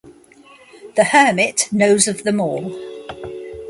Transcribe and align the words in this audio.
The 0.95 1.03
Hermit 1.03 1.69
knows 1.71 2.07
of 2.07 2.23
them 2.23 2.39
all. 2.41 2.71